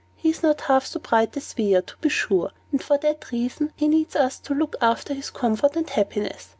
He 0.15 0.29
is 0.31 0.41
not 0.41 0.61
half 0.61 0.87
so 0.87 0.99
bright 0.99 1.37
as 1.37 1.53
we 1.55 1.75
are, 1.75 1.83
to 1.83 1.95
be 1.97 2.09
sure; 2.09 2.49
and, 2.71 2.81
for 2.81 2.97
that 2.97 3.29
reason, 3.31 3.71
he 3.75 3.87
needs 3.87 4.15
us 4.15 4.39
to 4.39 4.55
look 4.55 4.75
after 4.81 5.13
his 5.13 5.29
comfort 5.29 5.75
and 5.75 5.87
happiness. 5.87 6.49